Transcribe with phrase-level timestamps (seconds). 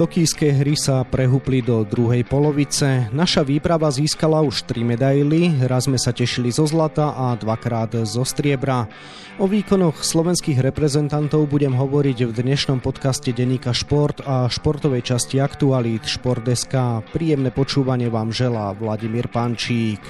[0.00, 3.12] Tokijské hry sa prehúpli do druhej polovice.
[3.12, 8.24] Naša výprava získala už tri medaily, raz sme sa tešili zo zlata a dvakrát zo
[8.24, 8.88] striebra.
[9.36, 16.08] O výkonoch slovenských reprezentantov budem hovoriť v dnešnom podcaste Deníka Šport a športovej časti Aktualít
[16.08, 17.04] Šport.sk.
[17.12, 20.00] Príjemné počúvanie vám želá Vladimír Pančík.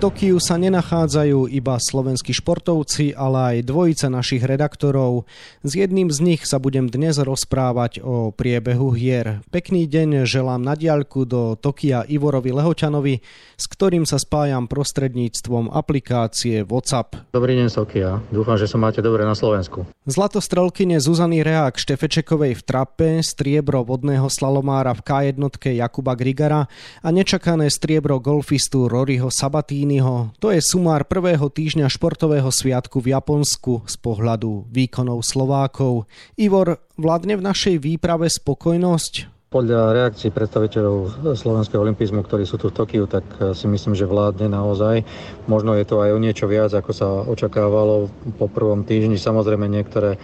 [0.00, 5.28] Tokiu sa nenachádzajú iba slovenskí športovci, ale aj dvojica našich redaktorov.
[5.60, 9.44] S jedným z nich sa budem dnes rozprávať o priebehu hier.
[9.52, 13.20] Pekný deň želám na diaľku do Tokia Ivorovi Lehoťanovi,
[13.60, 17.28] s ktorým sa spájam prostredníctvom aplikácie WhatsApp.
[17.36, 19.84] Dobrý deň Tokia, dúfam, že sa máte dobre na Slovensku.
[20.08, 25.44] Zlatostrelkyne Zuzany Reák Štefečekovej v trape, striebro vodného slalomára v K1
[25.76, 26.64] Jakuba Grigara
[27.04, 30.30] a nečakané striebro golfistu Roryho Sabatíny Pellegriniho.
[30.38, 36.06] To je sumár prvého týždňa športového sviatku v Japonsku z pohľadu výkonov Slovákov.
[36.38, 39.42] Ivor, vládne v našej výprave spokojnosť?
[39.50, 44.46] Podľa reakcií predstaviteľov slovenského olimpizmu, ktorí sú tu v Tokiu, tak si myslím, že vládne
[44.46, 45.02] naozaj.
[45.50, 48.06] Možno je to aj o niečo viac, ako sa očakávalo
[48.38, 49.18] po prvom týždni.
[49.18, 50.22] Samozrejme niektoré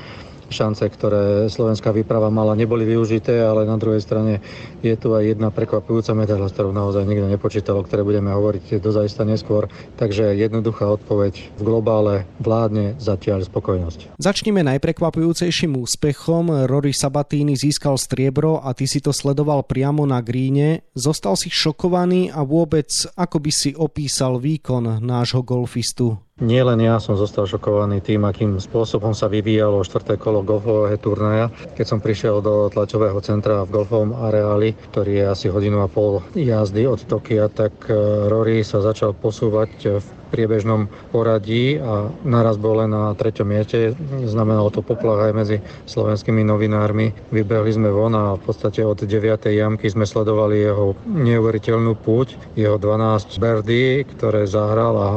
[0.50, 4.42] šance, ktoré slovenská výprava mala, neboli využité, ale na druhej strane
[4.82, 8.78] je tu aj jedna prekvapujúca medaila, s ktorou naozaj nikto nepočítal, o ktorej budeme hovoriť
[8.78, 9.70] dozajista neskôr.
[9.98, 14.18] Takže jednoduchá odpoveď v globále vládne zatiaľ spokojnosť.
[14.18, 16.66] Začneme najprekvapujúcejším úspechom.
[16.66, 20.86] Rory Sabatini získal striebro a ty si to sledoval priamo na gríne.
[20.96, 26.25] Zostal si šokovaný a vôbec ako by si opísal výkon nášho golfistu?
[26.36, 31.48] Nie len ja som zostal šokovaný tým, akým spôsobom sa vyvíjalo štvrté kolo golfového turnaja.
[31.72, 36.20] Keď som prišiel do tlačového centra v golfovom areáli, ktorý je asi hodinu a pol
[36.36, 37.96] jazdy od Tokia, tak eh,
[38.28, 43.94] Rory sa začal posúvať v priebežnom poradí a naraz bol len na treťom mieste.
[44.26, 47.14] Znamenalo to poplach aj medzi slovenskými novinármi.
[47.30, 49.12] Vybehli sme von a v podstate od 9.
[49.46, 55.08] jamky sme sledovali jeho neuveriteľnú púť, jeho 12 berdy, ktoré zahral a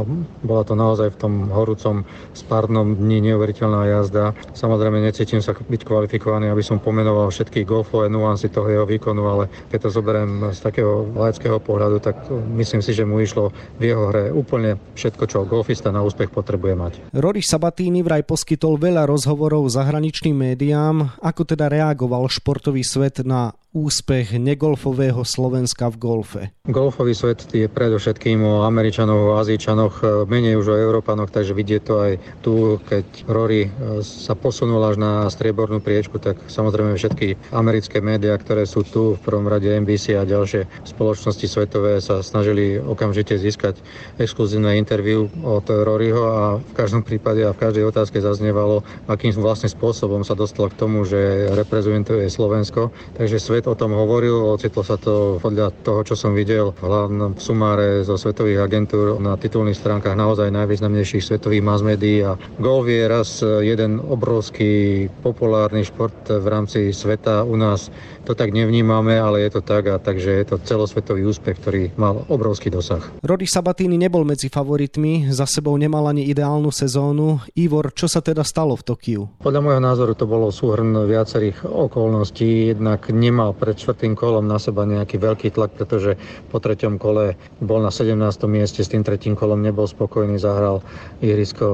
[0.46, 2.06] bola to naozaj v tom horúcom
[2.38, 4.32] spárnom dni neuveriteľná jazda.
[4.54, 9.44] Samozrejme necítim sa byť kvalifikovaný, aby som pomenoval všetky golfové nuancy toho jeho výkonu, ale
[9.74, 12.16] keď to zoberiem z takého laického pohľadu, tak
[12.56, 16.76] myslím si, že mu išlo v jeho hre úplne všetko, čo golfista na úspech potrebuje
[16.76, 16.94] mať.
[17.16, 21.16] Rory Sabatini vraj poskytol veľa rozhovorov zahraničným médiám.
[21.24, 26.42] Ako teda reagoval športový svet na úspech negolfového Slovenska v golfe?
[26.66, 32.02] Golfový svet je predovšetkým o Američanoch, o Azíčanoch, menej už o Európanoch, takže vidie to
[32.02, 38.02] aj tu, keď Rory e, sa posunul až na striebornú priečku, tak samozrejme všetky americké
[38.02, 43.38] médiá, ktoré sú tu, v prvom rade NBC a ďalšie spoločnosti svetové sa snažili okamžite
[43.38, 43.78] získať
[44.18, 49.70] exkluzívne interviu od Roryho a v každom prípade a v každej otázke zaznievalo, akým vlastne
[49.70, 52.90] spôsobom sa dostal k tomu, že reprezentuje Slovensko.
[53.14, 57.38] Takže svet o tom hovoril, ocitlo sa to podľa toho, čo som videl v hlavnom
[57.38, 63.06] sumáre zo svetových agentúr na titulných stránkach naozaj najvýznamnejších svetových mass médií a golf je
[63.06, 67.46] raz jeden obrovský populárny šport v rámci sveta.
[67.46, 67.94] U nás
[68.26, 72.26] to tak nevnímame, ale je to tak a takže je to celosvetový úspech, ktorý mal
[72.26, 73.06] obrovský dosah.
[73.22, 74.79] Rody Sabatini nebol medzi favoritmi,
[75.28, 77.44] za sebou nemal ani ideálnu sezónu.
[77.60, 79.22] Ivor, čo sa teda stalo v Tokiu?
[79.44, 82.72] Podľa môjho názoru to bolo súhrn viacerých okolností.
[82.72, 86.16] Jednak nemal pred čtvrtým kolom na seba nejaký veľký tlak, pretože
[86.48, 88.16] po treťom kole bol na 17.
[88.48, 90.80] mieste, s tým tretím kolom nebol spokojný, zahral
[91.20, 91.68] ihrisko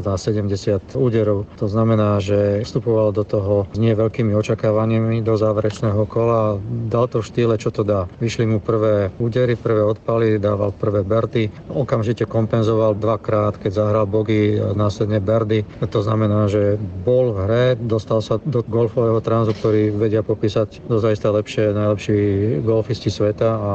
[0.00, 1.44] na 70 úderov.
[1.60, 6.56] To znamená, že vstupoval do toho s nie veľkými očakávaniami do záverečného kola
[6.88, 8.06] dal to v štýle, čo to dá.
[8.22, 14.54] Vyšli mu prvé údery, prvé odpaly, dával prvé berty, okamžite kompenzoval dvakrát, keď zahral bogy,
[14.78, 15.66] následne berdy.
[15.82, 21.18] To znamená, že bol v hre, dostal sa do golfového tranzu, ktorý vedia popísať dozaj
[21.18, 22.18] zaista lepšie, najlepší
[22.62, 23.72] golfisti sveta a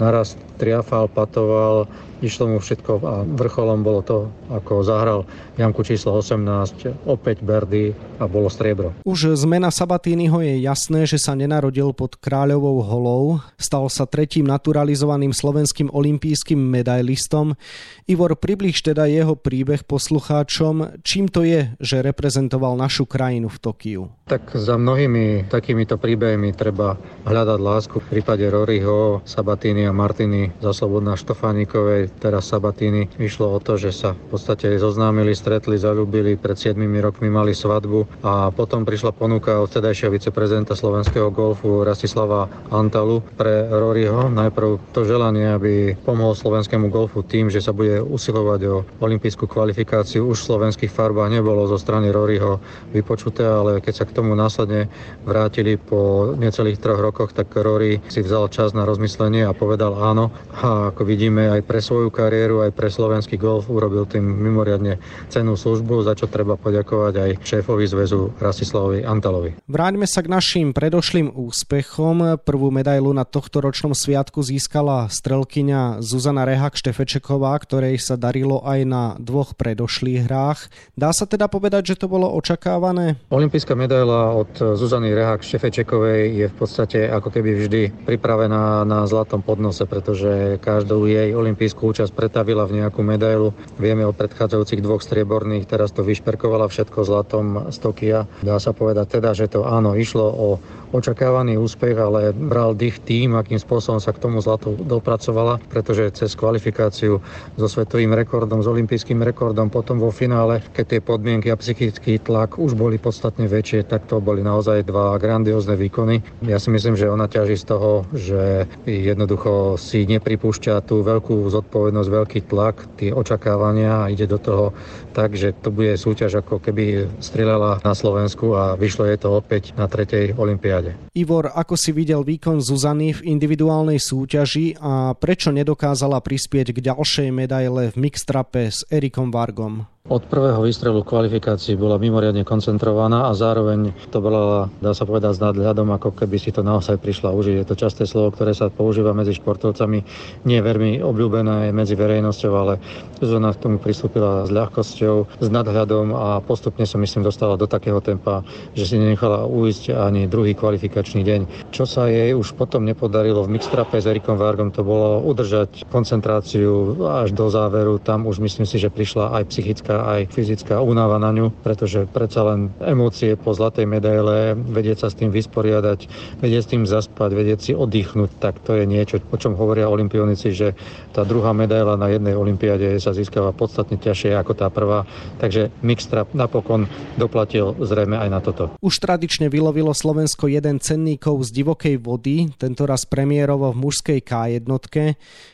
[0.00, 1.84] naraz triafal, patoval,
[2.20, 5.24] išlo mu všetko a vrcholom bolo to, ako zahral
[5.56, 8.92] jamku číslo 18, opäť Berdy a bolo striebro.
[9.08, 13.24] Už zmena Sabatínyho je jasné, že sa nenarodil pod kráľovou holou,
[13.56, 17.56] stal sa tretím naturalizovaným slovenským olimpijským medailistom.
[18.04, 24.02] Ivor, približ teda jeho príbeh poslucháčom, čím to je, že reprezentoval našu krajinu v Tokiu?
[24.28, 26.94] Tak za mnohými takýmito príbehmi treba
[27.26, 27.96] hľadať lásku.
[27.98, 33.10] V prípade Roryho Sabatini Antonia Martiny za Slobodná Štofánikovej, teraz Sabatiny.
[33.18, 38.22] Išlo o to, že sa v podstate zoznámili, stretli, zalúbili, pred 7 rokmi mali svadbu
[38.22, 44.30] a potom prišla ponuka od vtedajšieho viceprezidenta slovenského golfu Rastislava Antalu pre Roryho.
[44.30, 50.22] Najprv to želanie, aby pomohol slovenskému golfu tým, že sa bude usilovať o olympijskú kvalifikáciu
[50.22, 52.62] už v slovenských farbách nebolo zo strany Roryho
[52.94, 54.86] vypočuté, ale keď sa k tomu následne
[55.26, 60.34] vrátili po necelých troch rokoch, tak Rory si vzal čas na rozmyslenie a povedal áno.
[60.58, 64.98] A ako vidíme, aj pre svoju kariéru, aj pre slovenský golf urobil tým mimoriadne
[65.30, 69.54] cenú službu, za čo treba poďakovať aj šéfovi zväzu Rastislavovi Antalovi.
[69.70, 72.40] Vráťme sa k našim predošlým úspechom.
[72.42, 78.80] Prvú medailu na tohto ročnom sviatku získala strelkyňa Zuzana Rehak Štefečeková, ktorej sa darilo aj
[78.88, 80.72] na dvoch predošlých hrách.
[80.96, 83.20] Dá sa teda povedať, že to bolo očakávané?
[83.28, 89.42] Olympijská medaila od Zuzany Rehak Štefečekovej je v podstate ako keby vždy pripravená na zlatom
[89.60, 93.52] podnose, pretože každú jej olympijskú účasť pretavila v nejakú medailu.
[93.76, 98.20] Vieme o predchádzajúcich dvoch strieborných, teraz to vyšperkovala všetko zlatom z Tokia.
[98.40, 100.48] Dá sa povedať teda, že to áno, išlo o
[100.90, 106.34] očakávaný úspech, ale bral dých tým, akým spôsobom sa k tomu zlatu dopracovala, pretože cez
[106.34, 107.22] kvalifikáciu
[107.54, 112.58] so svetovým rekordom, s olympijským rekordom, potom vo finále, keď tie podmienky a psychický tlak
[112.58, 116.22] už boli podstatne väčšie, tak to boli naozaj dva grandiózne výkony.
[116.44, 122.08] Ja si myslím, že ona ťaží z toho, že jednoducho si nepripúšťa tú veľkú zodpovednosť,
[122.10, 124.74] veľký tlak, tie očakávania a ide do toho
[125.14, 129.74] tak, že to bude súťaž ako keby strieľala na Slovensku a vyšlo je to opäť
[129.74, 130.96] na tretej olympiáde rade.
[131.12, 137.28] Ivor, ako si videl výkon Zuzany v individuálnej súťaži a prečo nedokázala prispieť k ďalšej
[137.28, 139.84] medaile v mixtrape s Erikom Vargom?
[140.10, 145.44] Od prvého výstrelu kvalifikácií bola mimoriadne koncentrovaná a zároveň to bola, dá sa povedať, s
[145.46, 147.62] nadhľadom, ako keby si to naozaj prišla užiť.
[147.62, 150.02] Je to časté slovo, ktoré sa používa medzi športovcami,
[150.50, 152.82] nie je veľmi obľúbené medzi verejnosťou, ale
[153.22, 158.02] Zuzana k tomu pristúpila s ľahkosťou, s nadhľadom a postupne sa myslím dostala do takého
[158.02, 158.42] tempa,
[158.74, 161.70] že si nenechala uísť ani druhý kvalifikačný deň.
[161.70, 166.98] Čo sa jej už potom nepodarilo v mixtrape s Erikom Vargom, to bolo udržať koncentráciu
[167.06, 168.02] až do záveru.
[168.02, 172.44] Tam už myslím si, že prišla aj psychická aj fyzická únava na ňu, pretože predsa
[172.46, 176.00] len emócie po zlatej medaile, vedieť sa s tým vysporiadať,
[176.40, 180.52] vedieť s tým zaspať, vedieť si oddychnúť, tak to je niečo, o čom hovoria olimpionici,
[180.52, 180.72] že
[181.10, 185.04] tá druhá medaila na jednej olympiáde sa získava podstatne ťažšie ako tá prvá.
[185.42, 186.86] Takže Mixtrap napokon
[187.20, 188.64] doplatil zrejme aj na toto.
[188.80, 194.68] Už tradične vylovilo Slovensko jeden cenníkov z divokej vody, tentoraz premiérovo v mužskej K1.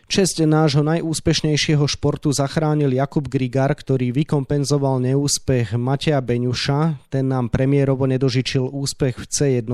[0.07, 7.07] Česť nášho najúspešnejšieho športu zachránil Jakub Grigar, ktorý vykompenzoval neúspech Mateja Beňuša.
[7.15, 9.71] Ten nám premiérovo nedožičil úspech v C1.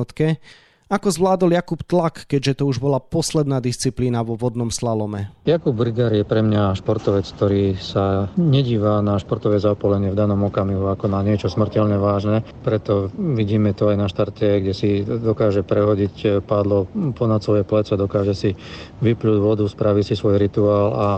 [0.93, 5.33] Ako zvládol Jakub tlak, keďže to už bola posledná disciplína vo vodnom slalome?
[5.49, 10.85] Jakub Brigar je pre mňa športovec, ktorý sa nedíva na športové zapolenie v danom okamihu
[10.85, 12.45] ako na niečo smrteľne vážne.
[12.61, 18.37] Preto vidíme to aj na štarte, kde si dokáže prehodiť pádlo ponad svoje pleco, dokáže
[18.37, 18.51] si
[19.01, 21.09] vyplúť vodu, spraviť si svoj rituál a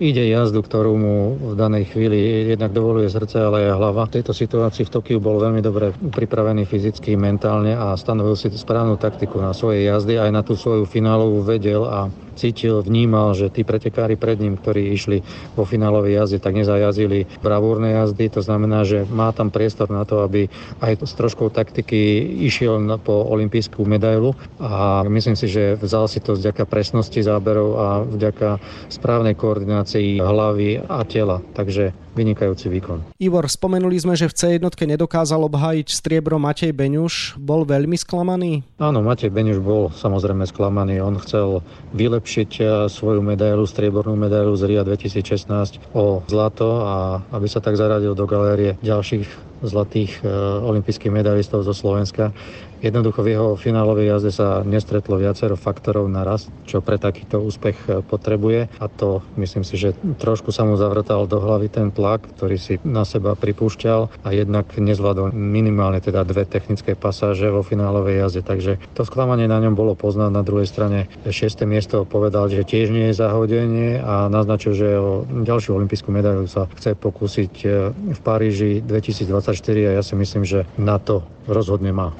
[0.00, 4.08] ide jazdu, ktorú mu v danej chvíli jednak dovoluje srdce, ale aj hlava.
[4.08, 8.96] V tejto situácii v Tokiu bol veľmi dobre pripravený fyzicky, mentálne a stanovil si správnu
[8.96, 12.08] taktiku na svoje jazdy, aj na tú svoju finálovú vedel a
[12.40, 15.20] cítil, vnímal, že tí pretekári pred ním, ktorí išli
[15.52, 18.32] vo finálovej jazde, tak nezajazili bravúrne jazdy.
[18.32, 20.48] To znamená, že má tam priestor na to, aby
[20.80, 26.32] aj s troškou taktiky išiel po olympijskú medailu a myslím si, že vzal si to
[26.32, 28.56] vďaka presnosti záberov a vďaka
[28.88, 29.89] správnej koordinácii
[30.20, 31.42] hlavy a tela.
[31.56, 33.16] Takže vynikajúci výkon.
[33.22, 37.38] Ivor, spomenuli sme, že v C1 nedokázal obhájiť striebro Matej Beňuš.
[37.38, 38.66] Bol veľmi sklamaný?
[38.82, 40.98] Áno, Matej Beňuš bol samozrejme sklamaný.
[41.00, 41.62] On chcel
[41.94, 47.78] vylepšiť eh, svoju medailu, striebornú medailu z RIA 2016 o zlato a aby sa tak
[47.78, 50.28] zaradil do galérie ďalších zlatých e,
[50.64, 52.32] olympijských medailistov zo Slovenska.
[52.80, 58.00] Jednoducho v jeho finálovej jazde sa nestretlo viacero faktorov naraz, čo pre takýto úspech e,
[58.00, 62.56] potrebuje a to myslím si, že trošku sa mu zavrtal do hlavy ten tlak, ktorý
[62.56, 68.42] si na seba pripúšťal a jednak nezvládol minimálne teda dve technické pasáže vo finálovej jazde,
[68.46, 70.30] takže to sklamanie na ňom bolo poznať.
[70.32, 71.36] Na druhej strane 6.
[71.68, 76.64] miesto povedal, že tiež nie je zahodenie a naznačil, že o ďalšiu olympijskú medailu sa
[76.80, 81.90] chce pokúsiť e, v Paríži 2020 24 a ja si myslím, že na to rozhodne
[81.90, 82.14] má.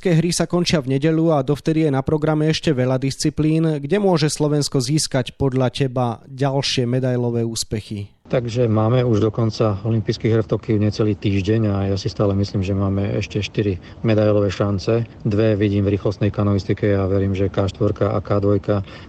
[0.00, 3.84] Olympijské hry sa končia v nedelu a dovtedy je na programe ešte veľa disciplín.
[3.84, 8.08] Kde môže Slovensko získať podľa teba ďalšie medailové úspechy?
[8.30, 12.62] Takže máme už dokonca olympijských hier v Tokiu necelý týždeň a ja si stále myslím,
[12.62, 15.02] že máme ešte 4 medailové šance.
[15.26, 18.46] Dve vidím v rýchlostnej kanoistike a verím, že K4 a K2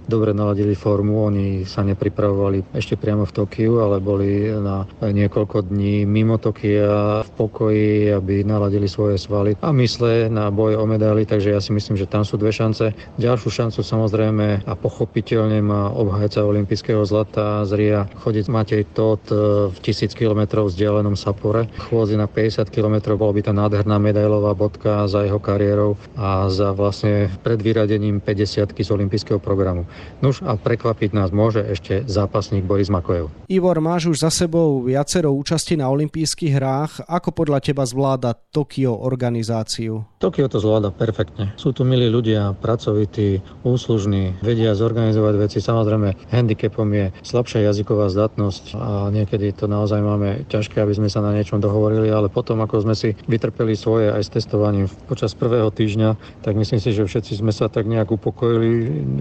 [0.10, 1.30] dobre naladili formu.
[1.30, 7.32] Oni sa nepripravovali ešte priamo v Tokiu, ale boli na niekoľko dní mimo Tokia v
[7.38, 11.94] pokoji, aby naladili svoje svaly a mysle na boj o medaily, takže ja si myslím,
[11.94, 12.90] že tam sú dve šance.
[13.22, 19.28] Ďalšiu šancu samozrejme a pochopiteľne má obhajca olympijského zlata z Ria chodiť Matej Todt
[19.76, 21.68] v tisíc kilometrov vzdialenom Sapore.
[21.76, 26.72] Chôdzi na 50 kilometrov, bolo by to nádherná medailová bodka za jeho kariérou a za
[26.72, 29.84] vlastne pred vyradením 50 z olympijského programu.
[30.24, 33.28] Nuž a prekvapiť nás môže ešte zápasník Boris Makojev.
[33.52, 37.04] Ivor, máš už za sebou viacero účastí na olympijských hrách.
[37.04, 40.08] Ako podľa teba zvláda Tokio organizáciu?
[40.24, 41.52] Tokio to zvláda perfektne.
[41.60, 45.60] Sú tu milí ľudia, pracovití, úslužní, vedia zorganizovať veci.
[45.60, 51.24] Samozrejme, handicapom je slabšia jazyková zdatnosť a niekedy to naozaj máme ťažké, aby sme sa
[51.24, 55.72] na niečom dohovorili, ale potom, ako sme si vytrpeli svoje aj s testovaním počas prvého
[55.72, 58.70] týždňa, tak myslím si, že všetci sme sa tak nejak upokojili,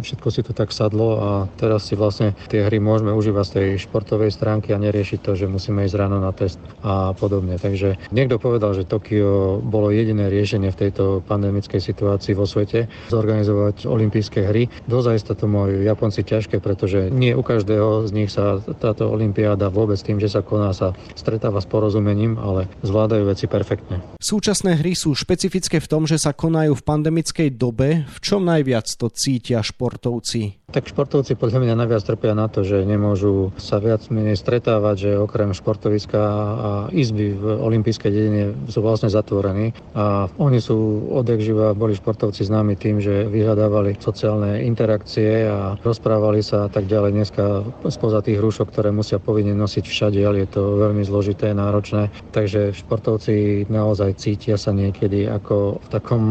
[0.03, 3.69] všetko si to tak sadlo a teraz si vlastne tie hry môžeme užívať z tej
[3.87, 7.57] športovej stránky a neriešiť to, že musíme ísť ráno na test a podobne.
[7.57, 13.87] Takže niekto povedal, že Tokio bolo jediné riešenie v tejto pandemickej situácii vo svete zorganizovať
[13.87, 14.67] olympijské hry.
[14.91, 19.97] Dozajsta to majú Japonci ťažké, pretože nie u každého z nich sa táto olympiáda vôbec
[19.97, 24.05] tým, že sa koná, sa stretáva s porozumením, ale zvládajú veci perfektne.
[24.21, 28.05] Súčasné hry sú špecifické v tom, že sa konajú v pandemickej dobe.
[28.05, 30.60] V čom najviac to cítia športovci?
[30.71, 35.11] Tak športovci podľa mňa najviac trpia na to, že nemôžu sa viac menej stretávať, že
[35.19, 39.75] okrem športoviska a izby v olympijskej dedine sú vlastne zatvorení.
[39.99, 46.39] A oni sú odjak živa, boli športovci známi tým, že vyhľadávali sociálne interakcie a rozprávali
[46.39, 47.19] sa a tak ďalej.
[47.19, 47.45] Dneska
[47.91, 52.15] spoza tých rúšok, ktoré musia povinne nosiť všade, ale je to veľmi zložité, náročné.
[52.31, 56.23] Takže športovci naozaj cítia sa niekedy ako v takom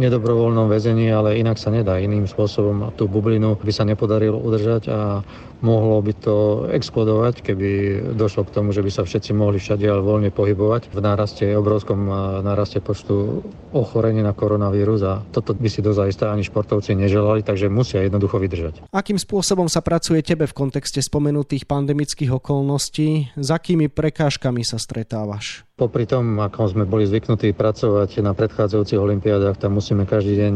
[0.00, 5.26] nedobrovoľnom väzení, ale inak sa nedá iným spôsobom tú bublinu by sa nepodarilo udržať a
[5.64, 6.36] mohlo by to
[6.70, 7.68] explodovať, keby
[8.14, 11.98] došlo k tomu, že by sa všetci mohli všade ale voľne pohybovať v náraste, obrovskom
[12.44, 13.42] náraste počtu
[13.74, 18.86] ochorení na koronavírus a toto by si dozajista ani športovci neželali, takže musia jednoducho vydržať.
[18.92, 23.34] Akým spôsobom sa pracuje tebe v kontexte spomenutých pandemických okolností?
[23.34, 25.63] S akými prekážkami sa stretávaš?
[25.74, 30.54] Popri tom, ako sme boli zvyknutí pracovať na predchádzajúcich olimpiádach, tam musíme každý deň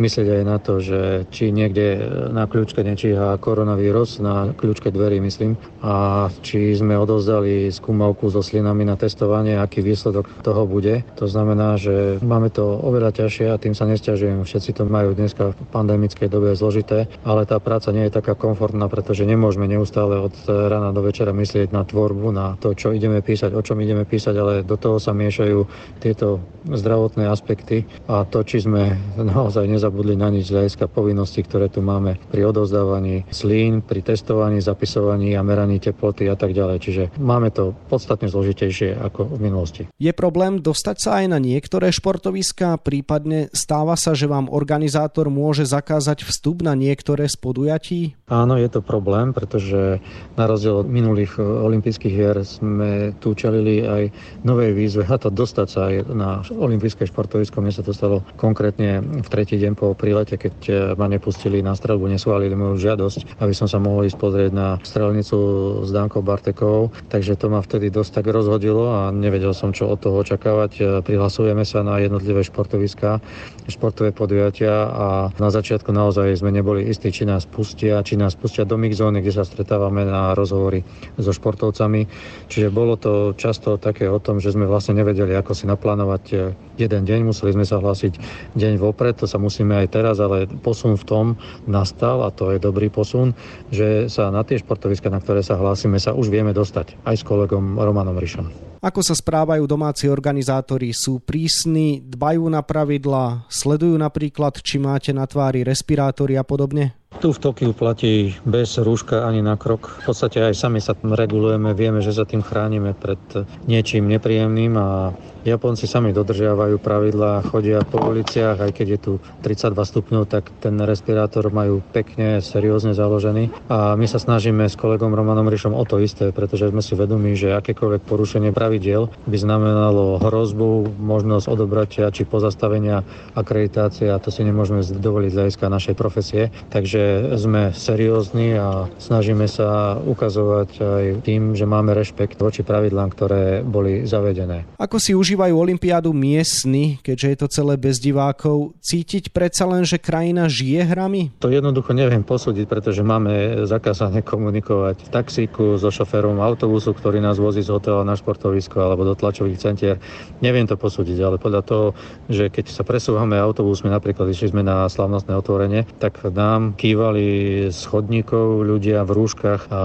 [0.00, 2.00] myslieť aj na to, že či niekde
[2.32, 8.88] na kľúčke nečíha koronavírus, na kľúčke dverí myslím, a či sme odovzdali skúmavku so slinami
[8.88, 11.04] na testovanie, aký výsledok toho bude.
[11.20, 14.48] To znamená, že máme to oveľa ťažšie a tým sa nestiažujem.
[14.48, 18.88] Všetci to majú dneska v pandemickej dobe zložité, ale tá práca nie je taká komfortná,
[18.88, 23.52] pretože nemôžeme neustále od rána do večera myslieť na tvorbu, na to, čo ideme písať,
[23.52, 25.66] o čom ideme písať, ale do toho sa miešajú
[25.98, 31.68] tieto zdravotné aspekty a to, či sme naozaj nezabudli na nič z hľadiska povinností, ktoré
[31.68, 36.76] tu máme pri odozdávaní slín, pri testovaní, zapisovaní a meraní teploty a tak ďalej.
[36.80, 39.82] Čiže máme to podstatne zložitejšie ako v minulosti.
[40.00, 45.68] Je problém dostať sa aj na niektoré športoviská, prípadne stáva sa, že vám organizátor môže
[45.68, 48.00] zakázať vstup na niektoré z podujatí?
[48.28, 50.00] Áno, je to problém, pretože
[50.36, 54.02] na rozdiel od minulých olympijských hier sme tu čelili aj
[54.44, 57.64] novej výzve a to dostať sa aj na olympijské športovisko.
[57.64, 60.54] Mne sa to stalo konkrétne v tretí deň po prílete, keď
[61.00, 65.36] ma nepustili na strelbu, nesúvalili moju žiadosť, aby som sa mohol ísť pozrieť na strelnicu
[65.82, 66.92] s Dankou Bartekovou.
[67.08, 71.02] Takže to ma vtedy dosť tak rozhodilo a nevedel som, čo od toho očakávať.
[71.02, 73.24] Prihlasujeme sa na jednotlivé športoviská,
[73.64, 75.06] športové podujatia a
[75.40, 79.32] na začiatku naozaj sme neboli istí, či nás pustia, či nás pustia do mixzóny, kde
[79.32, 80.84] sa stretávame na rozhovory
[81.16, 82.04] so športovcami.
[82.52, 86.24] Čiže bolo to často také o tom, tom, že sme vlastne nevedeli, ako si naplánovať
[86.34, 86.36] e,
[86.74, 88.18] jeden deň, museli sme sa hlásiť
[88.58, 91.26] deň vopred, to sa musíme aj teraz, ale posun v tom
[91.70, 93.30] nastal a to je dobrý posun,
[93.70, 97.22] že sa na tie športoviska, na ktoré sa hlásime, sa už vieme dostať aj s
[97.22, 98.74] kolegom Romanom Rišom.
[98.82, 100.90] Ako sa správajú domáci organizátori?
[100.90, 106.92] Sú prísni, dbajú na pravidla, sledujú napríklad, či máte na tvári respirátory a podobne?
[107.24, 110.04] Tu v Tokiu platí bez rúška ani na krok.
[110.04, 113.16] V podstate aj sami sa regulujeme, vieme, že sa tým chránime pred
[113.64, 119.12] niečím nepríjemným a Japonci sami dodržiavajú pravidlá, chodia po uliciach, aj keď je tu
[119.44, 123.52] 32 stupňov, tak ten respirátor majú pekne, seriózne založený.
[123.68, 127.36] A my sa snažíme s kolegom Romanom Rišom o to isté, pretože sme si vedomí,
[127.36, 133.04] že akékoľvek porušenie pravidiel by znamenalo hrozbu, možnosť odobratia či pozastavenia
[133.36, 136.48] akreditácie a to si nemôžeme dovoliť z hľadiska našej profesie.
[136.72, 143.08] Takže že sme seriózni a snažíme sa ukazovať aj tým, že máme rešpekt voči pravidlám,
[143.14, 144.64] ktoré boli zavedené.
[144.78, 150.00] Ako si užívajú Olympiádu miestni, keďže je to celé bez divákov, cítiť predsa len, že
[150.00, 151.34] krajina žije hrami?
[151.40, 157.40] To jednoducho neviem posúdiť, pretože máme zakázané komunikovať v taxíku so šoférom autobusu, ktorý nás
[157.40, 159.96] vozí z hotela na športovisko alebo do tlačových centier.
[160.44, 161.86] Neviem to posúdiť, ale podľa toho,
[162.28, 167.26] že keď sa presúvame autobusmi, napríklad išli sme na slavnostné otvorenie, tak nám kývali
[167.74, 169.80] z chodníkov ľudia v rúškach a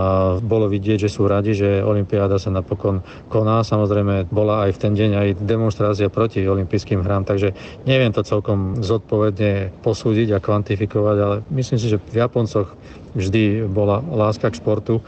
[0.46, 3.02] bolo vidieť, že sú radi, že Olympiáda sa napokon
[3.34, 3.66] koná.
[3.66, 7.58] Samozrejme, bola aj v ten deň aj demonstrácia proti olympijským hrám, takže
[7.90, 12.78] neviem to celkom zodpovedne posúdiť a kvantifikovať, ale myslím si, že v Japoncoch
[13.18, 15.02] vždy bola láska k športu,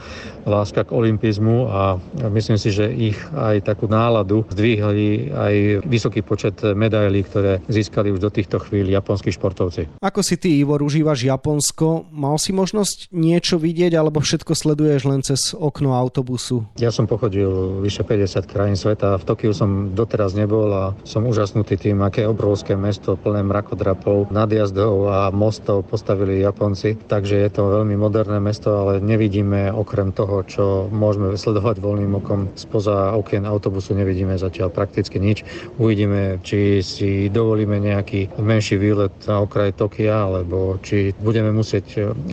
[0.49, 2.01] láska k olympizmu a
[2.33, 8.19] myslím si, že ich aj takú náladu zdvihli aj vysoký počet medailí, ktoré získali už
[8.21, 10.01] do týchto chvíľ japonskí športovci.
[10.01, 11.90] Ako si ty, Ivor, užívaš Japonsko?
[12.11, 16.63] Mal si možnosť niečo vidieť alebo všetko sleduješ len cez okno autobusu?
[16.79, 19.19] Ja som pochodil vyše 50 krajín sveta.
[19.19, 24.95] V Tokiu som doteraz nebol a som úžasnutý tým, aké obrovské mesto plné mrakodrapov, nadjazdov
[25.11, 26.95] a mostov postavili Japonci.
[26.95, 32.53] Takže je to veľmi moderné mesto, ale nevidíme okrem toho, čo môžeme sledovať voľným okom
[32.53, 35.41] spoza okien autobusu, nevidíme zatiaľ prakticky nič.
[35.81, 41.80] Uvidíme, či si dovolíme nejaký menší výlet na okraj Tokia, alebo či budeme musieť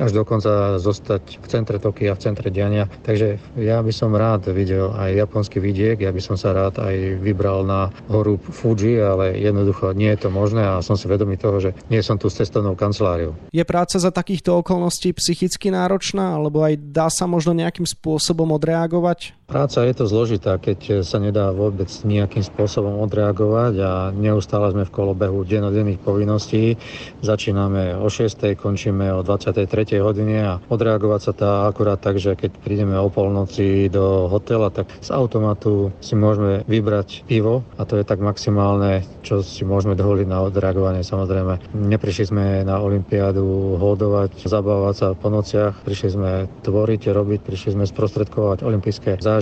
[0.02, 2.90] až dokonca zostať v centre Tokia, v centre diania.
[3.06, 7.22] Takže ja by som rád videl aj japonský vidiek, ja by som sa rád aj
[7.22, 11.62] vybral na horu Fuji, ale jednoducho nie je to možné a som si vedomý toho,
[11.62, 13.38] že nie som tu s cestovnou kanceláriou.
[13.54, 19.37] Je práca za takýchto okolností psychicky náročná, alebo aj dá sa možno nejakým spôsobom odreagovať?
[19.48, 24.92] Práca je to zložitá, keď sa nedá vôbec nejakým spôsobom odreagovať a neustále sme v
[24.92, 26.76] kolobehu denodenných povinností.
[27.24, 28.44] Začíname o 6.
[28.60, 30.04] končíme o 23.
[30.04, 34.92] hodine a odreagovať sa dá akurát tak, že keď prídeme o polnoci do hotela, tak
[35.00, 40.28] z automatu si môžeme vybrať pivo a to je tak maximálne, čo si môžeme dovoliť
[40.28, 41.00] na odreagovanie.
[41.00, 46.32] Samozrejme, neprišli sme na Olympiádu hodovať, zabávať sa po nociach, prišli sme
[46.68, 49.37] tvoriť, robiť, prišli sme sprostredkovať olympijské zážitky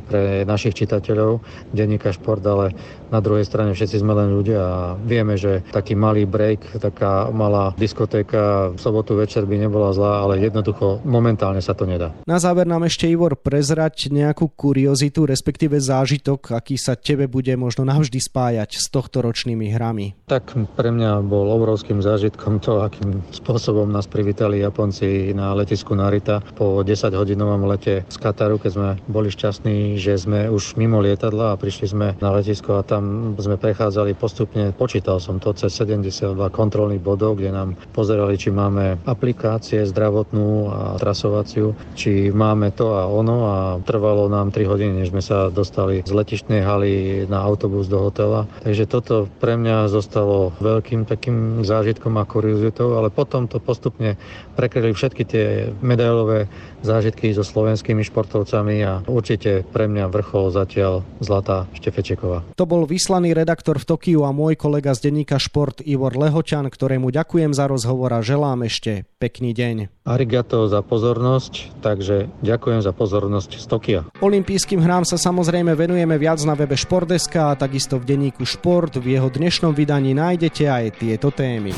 [0.00, 1.42] pre našich čitateľov
[1.74, 2.72] denníka Šport, ale
[3.10, 7.74] na druhej strane všetci sme len ľudia a vieme, že taký malý break, taká malá
[7.74, 12.14] diskotéka v sobotu večer by nebola zlá, ale jednoducho momentálne sa to nedá.
[12.24, 17.82] Na záver nám ešte Ivor prezrať nejakú kuriozitu, respektíve zážitok, aký sa tebe bude možno
[17.82, 20.14] navždy spájať s tohto ročnými hrami.
[20.30, 26.42] Tak pre mňa bol obrovským zážitkom to, akým spôsobom nás privítali Japonci na letisku Narita
[26.54, 31.56] po 10 hodinovom lete z Kataru, keď sme boli šťastní, že sme už mimo lietadla
[31.56, 36.36] a prišli sme na letisko a tam sme prechádzali postupne, počítal som to cez 72
[36.52, 43.08] kontrolných bodov, kde nám pozerali, či máme aplikácie zdravotnú a trasovaciu, či máme to a
[43.08, 47.88] ono a trvalo nám 3 hodiny, než sme sa dostali z letištnej haly na autobus
[47.88, 48.44] do hotela.
[48.60, 54.20] Takže toto pre mňa zostalo veľkým takým zážitkom a kuriozitou, ale potom to postupne
[54.52, 55.46] prekryli všetky tie
[55.80, 56.52] medailové
[56.84, 59.00] zážitky so slovenskými športovcami a
[59.30, 62.42] určite pre mňa vrchol zatiaľ Zlatá Štefečeková.
[62.58, 67.14] To bol vyslaný redaktor v Tokiu a môj kolega z denníka Šport Ivor Lehoťan, ktorému
[67.14, 70.02] ďakujem za rozhovor a želám ešte pekný deň.
[70.02, 74.00] Arigato za pozornosť, takže ďakujem za pozornosť z Tokia.
[74.18, 78.98] Olympijským hrám sa samozrejme venujeme viac na webe Športdeska a takisto v denníku Šport.
[78.98, 81.70] V jeho dnešnom vydaní nájdete aj tieto témy.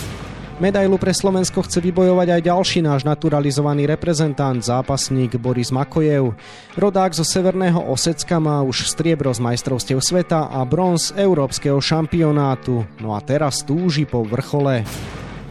[0.60, 6.36] Medailu pre Slovensko chce vybojovať aj ďalší náš naturalizovaný reprezentant, zápasník Boris Makojev.
[6.76, 12.84] Rodák zo Severného Osecka má už striebro z majstrovstiev sveta a bronz európskeho šampionátu.
[13.00, 14.84] No a teraz túži po vrchole.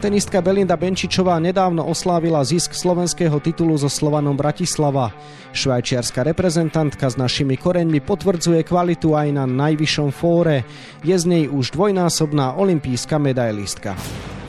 [0.02, 5.14] Tenistka Belinda Benčičová nedávno oslávila zisk slovenského titulu so Slovanom Bratislava.
[5.54, 10.66] Švajčiarska reprezentantka s našimi koreňmi potvrdzuje kvalitu aj na najvyššom fóre.
[11.06, 13.94] Je z nej už dvojnásobná olimpijská medailistka.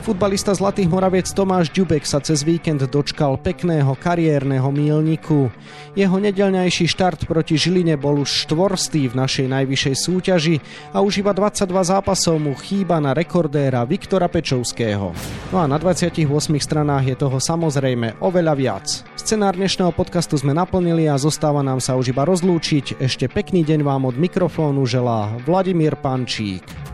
[0.04, 5.48] Futbalista Zlatých Moraviec Tomáš Ďubek sa cez víkend dočkal pekného kariérneho mílniku.
[5.96, 10.56] Jeho nedelňajší štart proti Žiline bol už štvorstý v našej najvyššej súťaži
[10.92, 15.16] a už iba 22 zápasov mu chýba na rekordéra Viktora Pečovského.
[15.48, 16.28] No a na 28
[16.60, 18.86] stranách je toho samozrejme oveľa viac.
[19.16, 23.00] Scenár dnešného podcastu sme naplnili a zostáva nám sa už iba rozlúčiť.
[23.00, 26.93] Ešte pekný deň vám od mikrofónu želá Vladimír Pančík.